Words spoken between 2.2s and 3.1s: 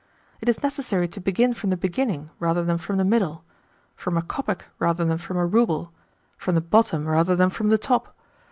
rather than from the